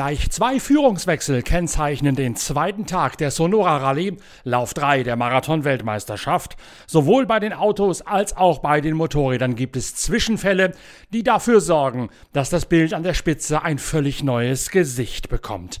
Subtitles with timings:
[0.00, 6.56] Gleich zwei Führungswechsel kennzeichnen den zweiten Tag der Sonora Rallye, Lauf 3 der Marathon-Weltmeisterschaft.
[6.86, 10.72] Sowohl bei den Autos als auch bei den Motorrädern gibt es Zwischenfälle,
[11.12, 15.80] die dafür sorgen, dass das Bild an der Spitze ein völlig neues Gesicht bekommt.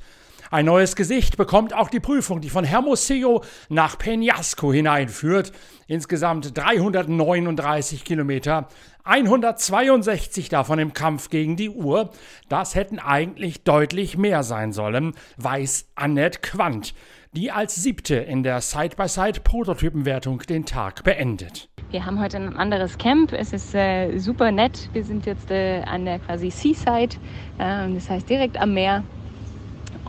[0.52, 5.52] Ein neues Gesicht bekommt auch die Prüfung, die von Hermosillo nach Peñasco hineinführt.
[5.86, 8.66] Insgesamt 339 Kilometer,
[9.04, 12.10] 162 davon im Kampf gegen die Uhr.
[12.48, 16.94] Das hätten eigentlich deutlich mehr sein sollen, weiß Annette Quandt,
[17.32, 21.68] die als siebte in der Side-by-Side-Prototypenwertung den Tag beendet.
[21.92, 23.32] Wir haben heute ein anderes Camp.
[23.32, 24.90] Es ist äh, super nett.
[24.94, 27.16] Wir sind jetzt äh, an der quasi Seaside,
[27.58, 29.04] äh, das heißt direkt am Meer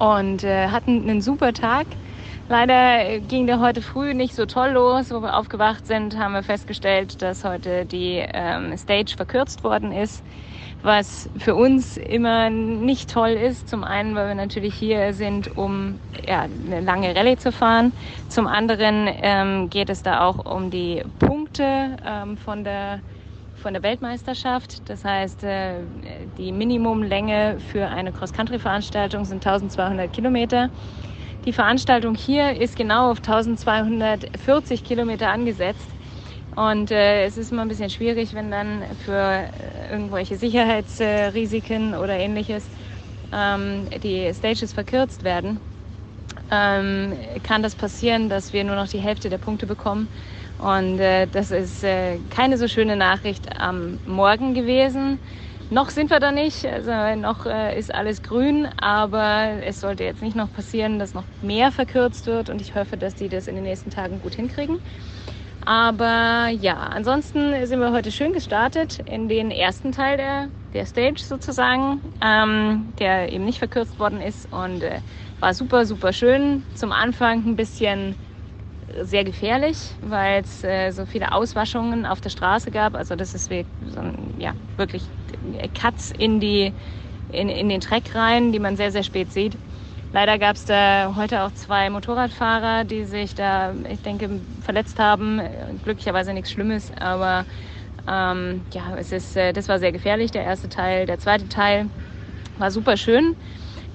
[0.01, 1.85] und äh, hatten einen super Tag.
[2.49, 5.11] Leider ging der heute früh nicht so toll los.
[5.11, 10.23] Wo wir aufgewacht sind, haben wir festgestellt, dass heute die ähm, Stage verkürzt worden ist,
[10.81, 13.69] was für uns immer nicht toll ist.
[13.69, 17.93] Zum einen, weil wir natürlich hier sind, um ja, eine lange Rallye zu fahren.
[18.27, 23.01] Zum anderen ähm, geht es da auch um die Punkte ähm, von der
[23.61, 24.81] von der Weltmeisterschaft.
[24.89, 25.75] Das heißt, äh,
[26.37, 30.69] die Minimumlänge für eine Cross-Country-Veranstaltung sind 1200 Kilometer.
[31.45, 35.87] Die Veranstaltung hier ist genau auf 1240 Kilometer angesetzt.
[36.55, 42.17] Und äh, es ist immer ein bisschen schwierig, wenn dann für äh, irgendwelche Sicherheitsrisiken oder
[42.17, 42.65] ähnliches
[43.31, 45.59] ähm, die Stages verkürzt werden.
[46.51, 50.09] Ähm, kann das passieren, dass wir nur noch die Hälfte der Punkte bekommen.
[50.57, 55.19] Und äh, das ist äh, keine so schöne Nachricht am Morgen gewesen.
[55.69, 60.21] Noch sind wir da nicht, also noch äh, ist alles grün, aber es sollte jetzt
[60.21, 63.55] nicht noch passieren, dass noch mehr verkürzt wird und ich hoffe, dass die das in
[63.55, 64.79] den nächsten Tagen gut hinkriegen.
[65.63, 71.21] Aber ja, ansonsten sind wir heute schön gestartet in den ersten Teil der, der Stage
[71.23, 75.01] sozusagen, ähm, der eben nicht verkürzt worden ist und äh,
[75.39, 76.65] war super, super schön.
[76.73, 78.17] Zum Anfang ein bisschen
[79.01, 82.95] sehr gefährlich, weil es äh, so viele Auswaschungen auf der Straße gab.
[82.95, 85.03] Also das ist wie so ein, ja, wirklich
[85.79, 86.73] Cuts in, die,
[87.31, 89.57] in, in den Treck rein, die man sehr, sehr spät sieht.
[90.13, 95.41] Leider gab es da heute auch zwei Motorradfahrer, die sich da, ich denke, verletzt haben.
[95.83, 97.45] Glücklicherweise nichts Schlimmes, aber
[98.07, 101.05] ähm, ja, es ist, äh, das war sehr gefährlich, der erste Teil.
[101.05, 101.89] Der zweite Teil
[102.57, 103.35] war super schön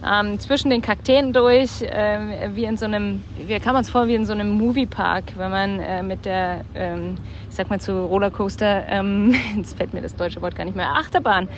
[0.07, 4.07] ähm, zwischen den Kakteen durch, äh, wie in so einem, wie kann man es vor,
[4.07, 7.17] wie in so einem Moviepark, wenn man äh, mit der, ähm,
[7.49, 10.95] ich sag mal zu Rollercoaster, ähm, jetzt fällt mir das deutsche Wort gar nicht mehr,
[10.95, 11.49] Achterbahn,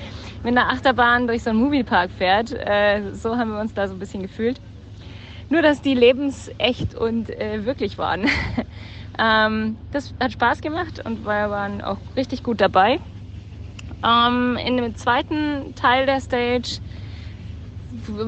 [0.43, 2.53] mit einer Achterbahn durch so einen Moviepark fährt.
[2.53, 4.61] Äh, so haben wir uns da so ein bisschen gefühlt.
[5.51, 8.31] Nur, dass die lebensecht und äh, wirklich waren.
[9.19, 12.99] ähm, das hat Spaß gemacht und wir waren auch richtig gut dabei.
[14.05, 16.81] Ähm, in dem zweiten Teil der Stage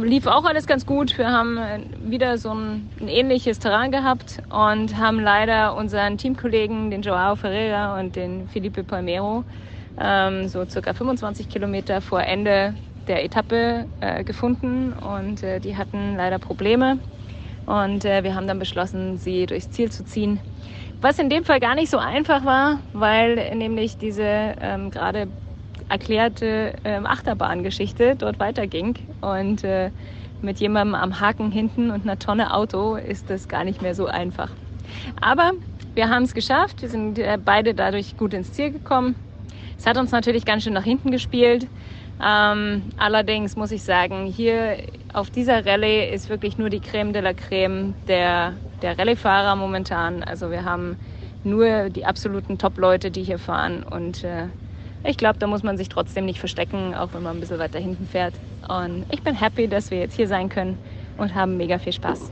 [0.03, 1.17] lief auch alles ganz gut.
[1.19, 6.91] Wir haben äh, wieder so ein, ein, ähnliches Terrain gehabt und haben leider unseren Teamkollegen,
[6.91, 9.45] den Joao Ferreira und den Felipe Palmero,
[10.01, 12.75] ähm, so circa 25 Kilometer vor Ende
[13.07, 16.99] der Etappe äh, gefunden und äh, die hatten leider Probleme.
[17.67, 20.41] Und äh, wir haben dann beschlossen, sie durchs Ziel zu ziehen.
[21.01, 25.29] Was in dem Fall gar nicht so einfach war, weil nämlich diese ähm, gerade
[25.91, 28.95] erklärte ähm, Achterbahngeschichte dort weiterging.
[29.21, 29.91] Und äh,
[30.41, 34.07] mit jemandem am Haken hinten und einer Tonne Auto ist das gar nicht mehr so
[34.07, 34.51] einfach.
[35.21, 35.53] Aber
[35.95, 36.81] wir haben es geschafft.
[36.83, 39.15] Wir sind äh, beide dadurch gut ins Ziel gekommen.
[39.77, 41.67] Es hat uns natürlich ganz schön nach hinten gespielt.
[42.23, 44.77] Ähm, allerdings muss ich sagen, hier
[45.13, 50.23] auf dieser Rallye ist wirklich nur die Creme de la Creme der, der Rallye-Fahrer momentan.
[50.23, 50.97] Also wir haben
[51.45, 54.49] nur die absoluten Top-Leute, die hier fahren und äh,
[55.05, 57.79] ich glaube, da muss man sich trotzdem nicht verstecken, auch wenn man ein bisschen weiter
[57.79, 58.35] hinten fährt.
[58.69, 60.79] Und ich bin happy, dass wir jetzt hier sein können
[61.17, 62.31] und haben mega viel Spaß.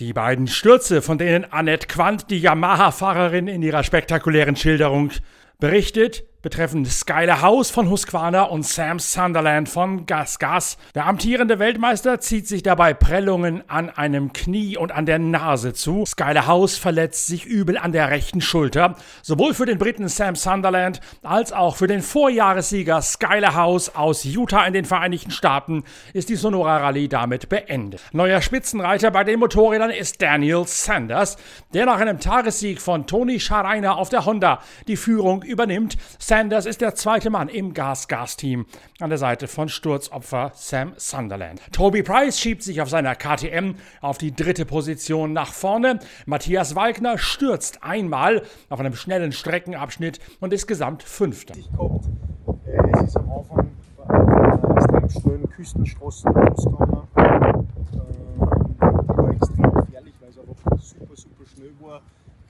[0.00, 5.10] Die beiden Stürze, von denen Annette Quandt, die Yamaha-Fahrerin, in ihrer spektakulären Schilderung
[5.58, 10.78] berichtet, betreffend Skyler House von Husqvarna und Sam Sunderland von Gas Gas.
[10.94, 16.06] Der amtierende Weltmeister zieht sich dabei Prellungen an einem Knie und an der Nase zu.
[16.06, 18.96] Skyler House verletzt sich übel an der rechten Schulter.
[19.20, 24.64] Sowohl für den Briten Sam Sunderland als auch für den Vorjahressieger Skyler House aus Utah
[24.64, 25.84] in den Vereinigten Staaten
[26.14, 28.00] ist die Sonora Rallye damit beendet.
[28.12, 31.36] Neuer Spitzenreiter bei den Motorrädern ist Daniel Sanders,
[31.74, 35.98] der nach einem Tagessieg von Tony Schreiner auf der Honda die Führung übernimmt.
[36.38, 38.66] Sanders ist der zweite Mann im Gas-Gas-Team
[39.00, 41.60] an der Seite von Sturzopfer Sam Sunderland.
[41.72, 45.98] Toby Price schiebt sich auf seiner KTM auf die dritte Position nach vorne.
[46.26, 51.54] Matthias Walkner stürzt einmal auf einem schnellen Streckenabschnitt und ist gesamt Fünfter.
[51.56, 57.02] Äh, es ist am Anfang extrem relativ schnellen Küstenstraßen losgegangen.
[57.16, 62.00] Ähm, war extrem gefährlich, weil es einfach super, super schnell war,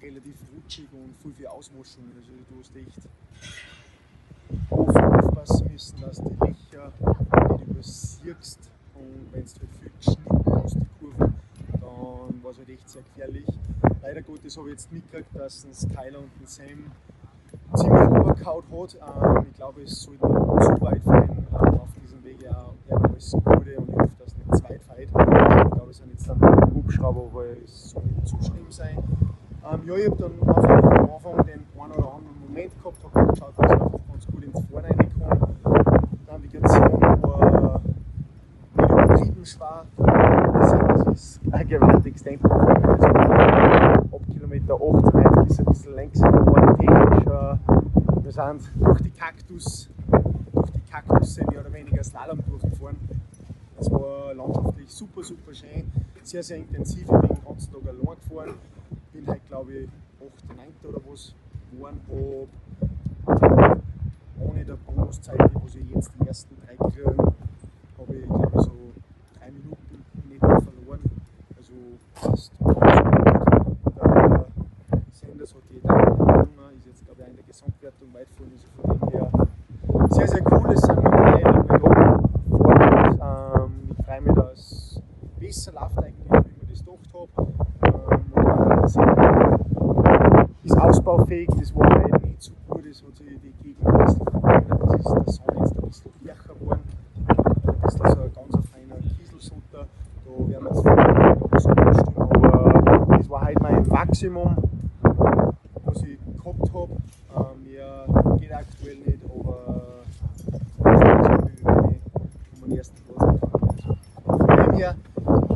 [0.02, 2.04] relativ rutschig und viel für Auswaschung.
[2.14, 3.08] Also du hast echt
[5.48, 6.92] aufpassen müssen, dass die Löcher
[7.58, 11.34] nicht übersiegst und wenn du halt viel geschnitten hast, die Kurven,
[11.72, 13.46] dann war es halt echt sehr gefährlich.
[14.02, 16.92] Leider Gottes habe ich jetzt mitgekriegt, dass ein Skyler und ein Sam
[17.74, 19.36] ziemlich überkaut hat.
[19.36, 22.42] Ähm, ich glaube, es sollte nicht zu weit fallen ähm, auf diesem Weg.
[22.42, 24.80] Ja, alles Gute und ich hoffe, dass es nicht zu weit.
[24.88, 28.98] Also, ich glaube, es sind jetzt dann Hubschrauber, weil es soll nicht zu schlimm sein.
[29.64, 33.52] Ähm, ja, ich habe dann am Anfang den einen oder anderen Moment gehabt, habe geschaut,
[33.56, 35.54] dass ich einfach ganz gut ins Vorne reinkomme.
[36.12, 37.80] Die Navigation war
[38.76, 39.84] nicht übertrieben schwer.
[39.96, 42.48] Das ist ein gewaltiges Tempo.
[42.48, 47.26] Also ab Kilometer 98 ist ein bisschen längsamer geworden, technisch.
[47.26, 49.90] Äh, wir sind durch die Kaktus,
[50.52, 52.96] durch die Kaktusse mehr oder weniger Slalom durchgefahren.
[53.80, 55.90] Es war landschaftlich super, super schön,
[56.22, 57.02] sehr, sehr intensiv.
[57.02, 58.54] Ich bin den ganzen Tag allein gefahren.
[59.12, 59.88] Bin heute, glaube ich,
[60.20, 61.34] 8, 9 oder was
[61.72, 62.00] geworden.
[62.08, 62.48] Ob
[64.40, 68.70] ohne der Bonuszeit, wo sie jetzt die ersten drei kriegen, habe ich, glaube ich, so
[69.38, 71.00] drei Minuten nicht mehr verloren.
[71.56, 71.72] Also
[72.14, 73.26] fast ganz gut.
[73.96, 74.46] Der
[75.12, 78.52] Sanders hat jeder gewonnen, ist jetzt, glaube ich, in der Gesamtwertung weit vorne.
[78.52, 79.30] Also von dem her
[80.10, 80.72] sehr, sehr cool.
[80.72, 82.20] Es sind mittlerweile bei Vorbild.
[83.20, 85.02] Ähm, ich freue mich, dass es
[85.38, 87.28] besser läuft eigentlich, wie ich mir das gedacht habe.
[87.82, 89.60] Ähm, und der Sandberg
[90.64, 90.76] ist
[91.28, 94.82] ausbaufähig, das war halt nicht so gut, das hat sich die Gegend ein bisschen verändert.
[94.82, 96.80] Das ist der Sonne jetzt ein bisschen stärker geworden.
[97.26, 99.86] Ein bisschen so ein ganz feiner Kieselsutter.
[100.24, 104.56] Da werden wir jetzt vielleicht so umstimmen, aber das war halt mein Maximum,
[105.84, 106.96] was ich gehabt habe.
[107.36, 110.04] Ähm, mehr geht aktuell nicht, aber
[110.78, 111.94] ich will meine,
[112.62, 113.98] um den ersten Platz mitfahren.
[114.24, 114.94] Also von dem her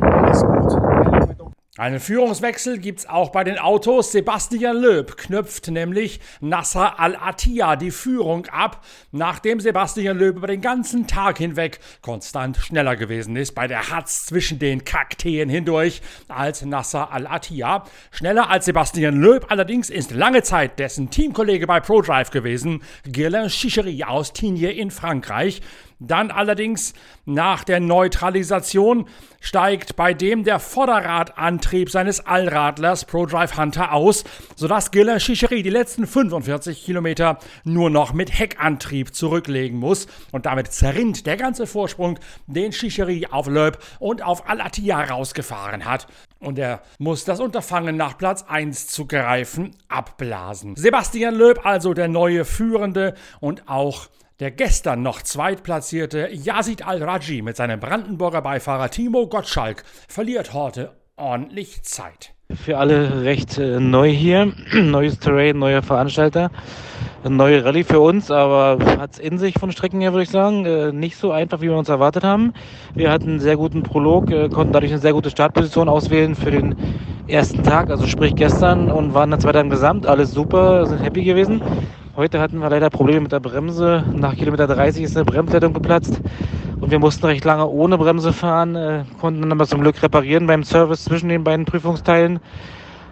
[0.01, 0.81] alles gut.
[0.81, 1.35] Weil ich mir
[1.83, 4.13] Einen Führungswechsel gibt's auch bei den Autos.
[4.13, 11.07] Sebastian Löb knüpft nämlich Nasser Al-Attiyah die Führung ab, nachdem Sebastian Löb über den ganzen
[11.07, 17.11] Tag hinweg konstant schneller gewesen ist bei der Hatz zwischen den Kakteen hindurch als Nasser
[17.11, 17.83] Al-Attiyah.
[18.11, 22.81] Schneller als Sebastian Löb allerdings ist lange Zeit dessen Teamkollege bei ProDrive gewesen,
[23.11, 25.61] Guilain Chichery aus Tignes in Frankreich.
[25.99, 26.93] Dann allerdings
[27.25, 29.07] nach der Neutralisation
[29.39, 34.23] steigt bei dem der Vorderradantrieb seines Allradlers ProDrive Hunter aus,
[34.55, 40.71] sodass Giller Chichery die letzten 45 Kilometer nur noch mit Heckantrieb zurücklegen muss und damit
[40.71, 46.07] zerrinnt der ganze Vorsprung, den Chichery auf Löb und auf Alatia rausgefahren hat.
[46.39, 50.75] Und er muss das Unterfangen nach Platz 1 zu greifen abblasen.
[50.75, 54.07] Sebastian Löb also der neue Führende und auch
[54.39, 61.83] der gestern noch zweitplatzierte Yazid Al-Raji mit seinem Brandenburger Beifahrer Timo Gottschalk verliert heute ordentlich
[61.83, 62.33] Zeit.
[62.51, 66.51] Für alle recht äh, neu hier, neues Terrain, neuer Veranstalter,
[67.23, 70.65] neue Rallye für uns, aber hat es in sich von Strecken her, würde ich sagen,
[70.65, 72.53] äh, nicht so einfach, wie wir uns erwartet haben.
[72.95, 76.51] Wir hatten einen sehr guten Prolog, äh, konnten dadurch eine sehr gute Startposition auswählen für
[76.51, 76.75] den
[77.27, 81.23] ersten Tag, also sprich gestern und waren dann zweiter im Gesamt, alles super, sind happy
[81.23, 81.61] gewesen.
[82.15, 84.03] Heute hatten wir leider Probleme mit der Bremse.
[84.13, 86.21] Nach Kilometer 30 ist eine Bremsleitung geplatzt
[86.79, 90.45] und wir mussten recht lange ohne Bremse fahren, äh, konnten dann aber zum Glück reparieren
[90.45, 92.39] beim Service zwischen den beiden Prüfungsteilen.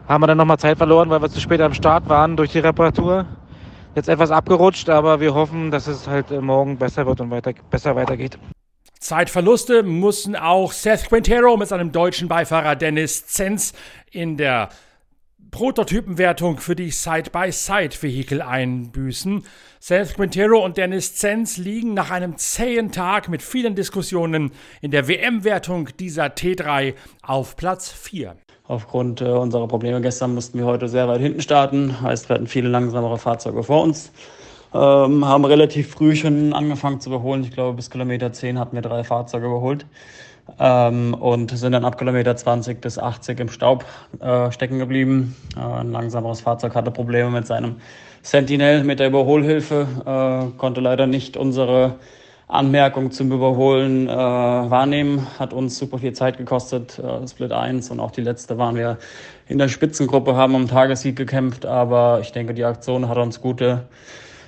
[0.08, 2.60] Haben wir dann nochmal Zeit verloren, weil wir zu spät am Start waren durch die
[2.60, 3.26] Reparatur.
[3.96, 7.54] Jetzt etwas abgerutscht, aber wir hoffen, dass es halt äh, morgen besser wird und weiter,
[7.72, 8.38] besser weitergeht.
[9.00, 13.74] Zeitverluste mussten auch Seth Quintero mit seinem deutschen Beifahrer Dennis Zenz
[14.12, 14.70] in der
[15.52, 19.44] Prototypenwertung für die Side-by-Side-Vehikel einbüßen.
[19.80, 25.10] Seth Quintero und Dennis Zenz liegen nach einem zähen Tag mit vielen Diskussionen in der
[25.10, 28.36] WM-Wertung dieser T3 auf Platz 4.
[28.68, 32.02] Aufgrund äh, unserer Probleme gestern mussten wir heute sehr weit hinten starten.
[32.02, 34.14] Heißt, wir hatten viele langsamere Fahrzeuge vor uns.
[34.74, 37.44] Ähm, haben relativ früh schon angefangen zu überholen.
[37.44, 39.86] Ich glaube, bis Kilometer 10 hatten wir drei Fahrzeuge überholt
[40.60, 43.86] ähm, und sind dann ab Kilometer 20 bis 80 im Staub
[44.20, 45.36] äh, stecken geblieben.
[45.56, 47.78] Äh, ein langsameres Fahrzeug hatte Probleme mit seinem
[48.22, 51.96] Sentinel, mit der Überholhilfe, äh, konnte leider nicht unsere
[52.48, 58.00] Anmerkung zum Überholen äh, wahrnehmen, hat uns super viel Zeit gekostet, äh, Split 1 und
[58.00, 58.98] auch die letzte waren wir
[59.48, 63.88] in der Spitzengruppe, haben um Tagessieg gekämpft, aber ich denke, die Aktion hat uns gute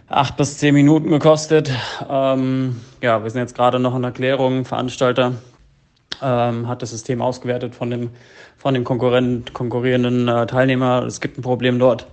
[0.09, 1.71] acht bis zehn Minuten gekostet.
[2.09, 5.33] Ähm, ja, wir sind jetzt gerade noch in Erklärung, Veranstalter
[6.21, 8.11] ähm, hat das System ausgewertet von dem,
[8.57, 11.03] von dem Konkurrent, konkurrierenden äh, Teilnehmer.
[11.05, 12.07] Es gibt ein Problem dort.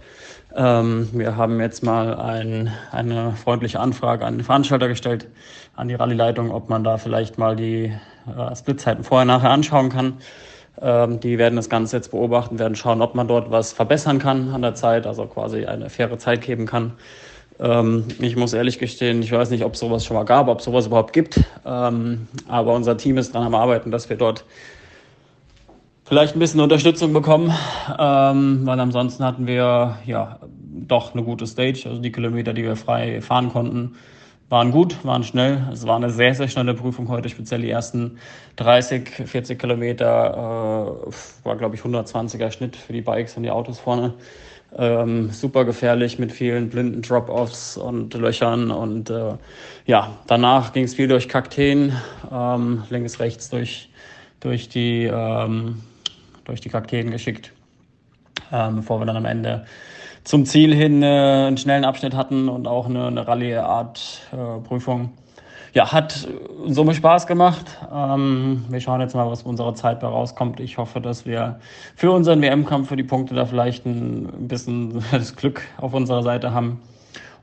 [0.54, 5.28] Ähm, wir haben jetzt mal ein, eine freundliche Anfrage an den Veranstalter gestellt,
[5.76, 7.92] an die Rallye-Leitung, ob man da vielleicht mal die
[8.26, 10.14] äh, Splitzeiten vorher nachher anschauen kann.
[10.80, 14.50] Ähm, die werden das Ganze jetzt beobachten, werden schauen, ob man dort was verbessern kann
[14.50, 16.94] an der Zeit, also quasi eine faire Zeit geben kann.
[17.60, 20.60] Ähm, ich muss ehrlich gestehen, ich weiß nicht, ob es sowas schon mal gab, ob
[20.60, 21.40] es sowas überhaupt gibt.
[21.64, 24.44] Ähm, aber unser Team ist dran am Arbeiten, dass wir dort
[26.04, 27.52] vielleicht ein bisschen Unterstützung bekommen,
[27.98, 30.38] ähm, weil ansonsten hatten wir ja
[30.88, 31.82] doch eine gute Stage.
[31.86, 33.96] Also die Kilometer, die wir frei fahren konnten,
[34.50, 35.62] waren gut, waren schnell.
[35.72, 38.18] Es war eine sehr, sehr schnelle Prüfung heute, speziell die ersten
[38.56, 43.78] 30, 40 Kilometer äh, war, glaube ich, 120er Schnitt für die Bikes und die Autos
[43.78, 44.12] vorne.
[44.76, 48.72] Ähm, super gefährlich mit vielen blinden Drop-Offs und Löchern.
[48.72, 49.34] Und äh,
[49.86, 51.92] ja, danach ging es viel durch Kakteen,
[52.30, 53.88] ähm, links, rechts durch,
[54.40, 55.80] durch, die, ähm,
[56.44, 57.52] durch die Kakteen geschickt,
[58.52, 59.64] ähm, bevor wir dann am Ende
[60.24, 65.04] zum Ziel hin äh, einen schnellen Abschnitt hatten und auch eine, eine Rallye-Art-Prüfung.
[65.04, 65.20] Äh,
[65.72, 66.28] ja, hat
[66.66, 67.78] in Summe Spaß gemacht.
[67.94, 70.58] Ähm, wir schauen jetzt mal, was unserer Zeit bei rauskommt.
[70.60, 71.60] Ich hoffe, dass wir
[71.94, 76.52] für unseren WM-Kampf, für die Punkte da vielleicht ein bisschen das Glück auf unserer Seite
[76.52, 76.80] haben.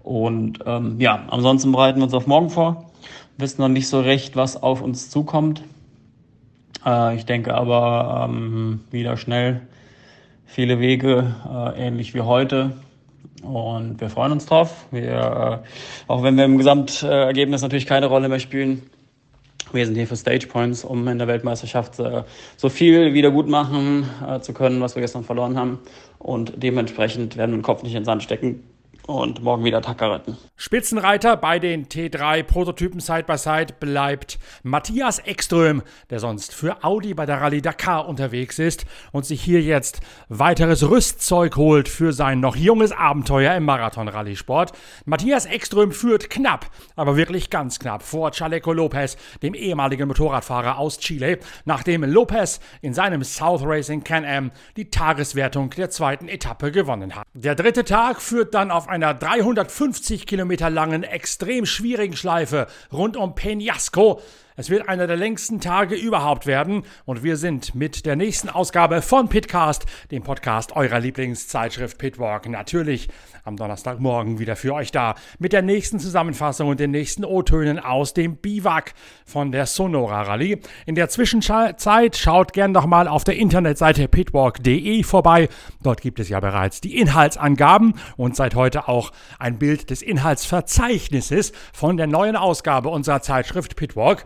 [0.03, 2.85] Und ähm, ja, ansonsten bereiten wir uns auf morgen vor.
[3.37, 5.63] Wissen noch nicht so recht, was auf uns zukommt.
[6.85, 9.61] Äh, ich denke aber ähm, wieder schnell
[10.47, 12.71] viele Wege, äh, ähnlich wie heute.
[13.43, 14.87] Und wir freuen uns drauf.
[14.89, 18.81] Wir, äh, auch wenn wir im Gesamtergebnis natürlich keine Rolle mehr spielen,
[19.73, 22.23] wir sind hier für Stage Points, um in der Weltmeisterschaft äh,
[22.55, 25.79] so viel wieder gut machen äh, zu können, was wir gestern verloren haben.
[26.19, 28.63] Und dementsprechend werden wir den Kopf nicht in den Sand stecken
[29.07, 30.37] und morgen wieder Tacker retten.
[30.57, 37.13] Spitzenreiter bei den T3 Prototypen Side by Side bleibt Matthias Ekström, der sonst für Audi
[37.13, 42.41] bei der Rallye Dakar unterwegs ist und sich hier jetzt weiteres Rüstzeug holt für sein
[42.41, 44.73] noch junges Abenteuer im Marathon-Rallye-Sport.
[45.05, 50.99] Matthias Ekström führt knapp, aber wirklich ganz knapp vor Chaleco Lopez, dem ehemaligen Motorradfahrer aus
[50.99, 57.25] Chile, nachdem Lopez in seinem South Racing Can-Am die Tageswertung der zweiten Etappe gewonnen hat.
[57.33, 63.15] Der dritte Tag führt dann auf ein einer 350 Kilometer langen, extrem schwierigen Schleife rund
[63.15, 64.21] um Peñasco
[64.59, 69.03] es wird einer der längsten Tage überhaupt werden und wir sind mit der nächsten Ausgabe
[69.03, 73.07] von Pitcast, dem Podcast eurer Lieblingszeitschrift Pitwalk, natürlich
[73.43, 78.15] am Donnerstagmorgen wieder für euch da mit der nächsten Zusammenfassung und den nächsten O-Tönen aus
[78.15, 78.95] dem Biwak
[79.27, 80.59] von der Sonora Rallye.
[80.87, 85.49] In der Zwischenzeit schaut gern doch mal auf der Internetseite pitwalk.de vorbei.
[85.83, 91.51] Dort gibt es ja bereits die Inhaltsangaben und seit heute auch ein Bild des Inhaltsverzeichnisses
[91.73, 94.25] von der neuen Ausgabe unserer Zeitschrift Pitwalk.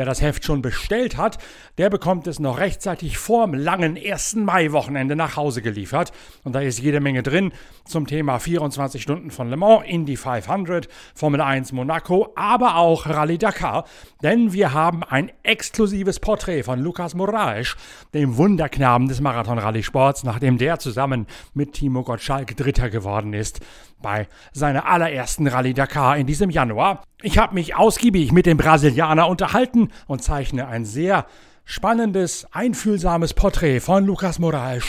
[0.00, 1.36] Wer das Heft schon bestellt hat,
[1.76, 4.36] der bekommt es noch rechtzeitig vorm langen 1.
[4.36, 6.10] Mai-Wochenende nach Hause geliefert.
[6.42, 7.52] Und da ist jede Menge drin
[7.84, 13.36] zum Thema 24 Stunden von Le Mans, Indy 500, Formel 1 Monaco, aber auch Rallye
[13.36, 13.84] Dakar.
[14.22, 17.76] Denn wir haben ein exklusives Porträt von Lukas Moraes,
[18.14, 23.60] dem Wunderknaben des Marathon-Rallye-Sports, nachdem der zusammen mit Timo Gottschalk Dritter geworden ist
[24.02, 27.02] bei seiner allerersten Rallye Dakar in diesem Januar.
[27.22, 31.26] Ich habe mich ausgiebig mit dem Brasilianer unterhalten und zeichne ein sehr
[31.64, 34.84] spannendes, einfühlsames Porträt von Lucas Moraes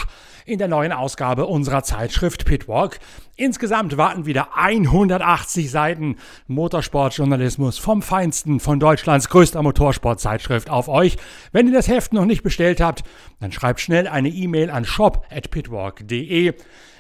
[0.45, 2.99] in der neuen Ausgabe unserer Zeitschrift Pitwalk.
[3.35, 6.17] Insgesamt warten wieder 180 Seiten
[6.47, 11.17] Motorsportjournalismus vom Feinsten von Deutschlands größter Motorsportzeitschrift auf euch.
[11.51, 13.03] Wenn ihr das Heft noch nicht bestellt habt,
[13.39, 16.53] dann schreibt schnell eine E-Mail an shop@pitwalk.de.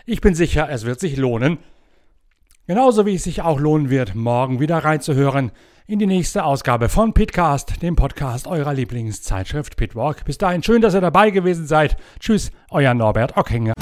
[0.05, 1.57] Ich bin sicher, es wird sich lohnen.
[2.67, 5.51] Genauso wie es sich auch lohnen wird, morgen wieder reinzuhören
[5.87, 10.25] in die nächste Ausgabe von Pitcast, dem Podcast eurer Lieblingszeitschrift Pitwalk.
[10.25, 11.97] Bis dahin schön, dass ihr dabei gewesen seid.
[12.19, 13.73] Tschüss, euer Norbert Ockhänger.